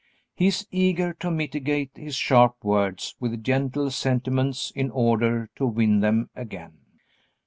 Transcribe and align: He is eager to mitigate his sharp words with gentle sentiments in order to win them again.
He 0.33 0.47
is 0.47 0.65
eager 0.71 1.13
to 1.19 1.29
mitigate 1.29 1.91
his 1.93 2.15
sharp 2.15 2.55
words 2.63 3.13
with 3.19 3.43
gentle 3.43 3.91
sentiments 3.91 4.71
in 4.71 4.89
order 4.89 5.47
to 5.57 5.67
win 5.67 5.99
them 5.99 6.31
again. 6.35 6.79